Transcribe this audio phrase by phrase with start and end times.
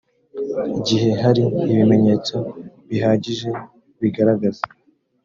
[0.87, 2.35] gihe hari ibimenyetso
[2.89, 3.49] bihagije
[4.01, 4.63] bigaragaza